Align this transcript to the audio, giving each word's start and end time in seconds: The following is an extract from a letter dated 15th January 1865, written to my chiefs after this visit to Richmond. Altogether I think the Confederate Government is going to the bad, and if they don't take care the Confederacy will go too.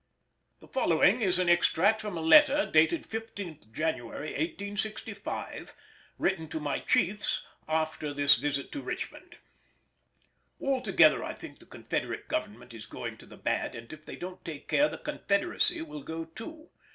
The 0.61 0.67
following 0.67 1.21
is 1.21 1.37
an 1.37 1.47
extract 1.47 2.01
from 2.01 2.17
a 2.17 2.21
letter 2.21 2.65
dated 2.73 3.07
15th 3.07 3.71
January 3.71 4.29
1865, 4.29 5.75
written 6.17 6.47
to 6.47 6.59
my 6.59 6.79
chiefs 6.79 7.43
after 7.67 8.11
this 8.11 8.37
visit 8.37 8.71
to 8.71 8.81
Richmond. 8.81 9.37
Altogether 10.59 11.23
I 11.23 11.33
think 11.33 11.59
the 11.59 11.67
Confederate 11.67 12.27
Government 12.27 12.73
is 12.73 12.87
going 12.87 13.17
to 13.17 13.27
the 13.27 13.37
bad, 13.37 13.75
and 13.75 13.93
if 13.93 14.03
they 14.03 14.15
don't 14.15 14.43
take 14.43 14.67
care 14.67 14.89
the 14.89 14.97
Confederacy 14.97 15.83
will 15.83 16.01
go 16.01 16.25
too. 16.25 16.69